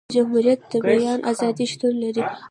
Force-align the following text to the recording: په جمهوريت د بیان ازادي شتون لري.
په 0.07 0.11
جمهوريت 0.15 0.61
د 0.71 0.73
بیان 0.87 1.19
ازادي 1.31 1.65
شتون 1.71 1.93
لري. 2.03 2.23